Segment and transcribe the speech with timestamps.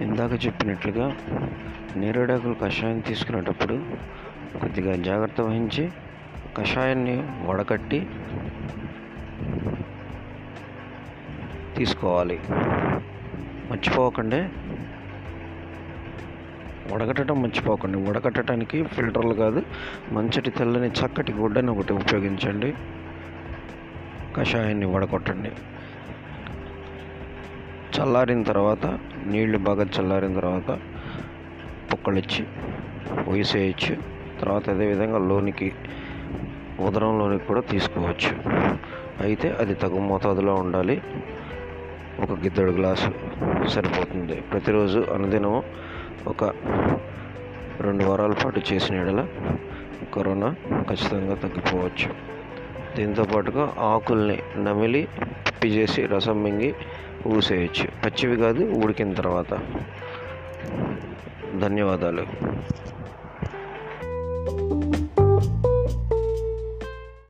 [0.00, 1.16] ఇందాక చెప్పినట్లుగా
[1.96, 3.74] నేరేడాకులు కషాయం తీసుకునేటప్పుడు
[4.60, 5.90] కొద్దిగా జాగ్రత్త వహించి
[6.56, 7.16] కషాయాన్ని
[7.46, 8.06] వడకట్టి
[11.76, 12.40] తీసుకోవాలి.
[13.70, 14.48] మర్చిపోకండి.
[16.94, 18.10] వడగట్టడం మర్చిపోకండి.
[18.10, 19.62] వడగట్టడానికి ఫిల్టర్లు కాదు
[20.12, 22.74] మంచటి తెల్లని చక్కటి గుడ్డని ఒకటి ఉపయోగించండి.
[24.36, 25.52] కషాయాన్ని వడగొట్టండి.
[28.00, 28.86] చల్లారిన తర్వాత
[29.26, 30.78] నీళ్ళు బాగా చల్లారిన తర్వాత
[31.92, 32.46] పుక్కలిచ్చి
[33.32, 33.96] వేసేయచ్చు
[34.40, 35.72] తర్వాత అదేవిధంగా లోనికి
[36.80, 38.32] ఉదరంలోనికి కూడా తీసుకోవచ్చు.
[39.20, 41.02] అయితే అది తగు మోతాదులో ఉండాలి.
[42.20, 43.10] ఒక గిద్దడు గ్లాసు
[43.66, 44.40] సరిపోతుంది.
[44.40, 45.62] ప్రతిరోజు అనుదినము
[46.26, 46.44] ఒక
[47.80, 49.26] రెండు వారాల పాటు చేసిన ఎడల
[50.14, 50.54] కరోనా
[50.90, 52.36] ఖచ్చితంగా తగ్గిపోవచ్చు.
[52.96, 55.08] దీంతో పాటుగా ఆకుల్ని నమిలి
[55.46, 56.74] పిప్పి చేసి రసం మింగి
[57.26, 57.86] ఊసేయచ్చు.
[58.04, 59.58] పచ్చివి కాదు ఉడికిన తర్వాత.
[61.58, 62.26] ధన్యవాదాలు.